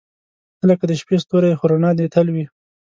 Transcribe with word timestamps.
•ته 0.57 0.63
لکه 0.71 0.83
د 0.87 0.91
شپې 0.99 1.15
ستوری، 1.23 1.57
خو 1.59 1.65
رڼا 1.71 1.91
دې 1.99 2.07
تل 2.13 2.27
وي. 2.33 2.45